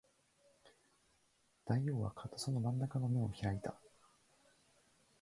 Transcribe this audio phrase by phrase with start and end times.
[1.67, 3.79] 大王はかっとその真ん丸の眼を開いた